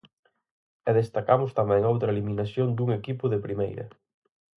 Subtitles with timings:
[0.89, 3.85] E destacamos tamén outra eliminación dun equipo de Primeira.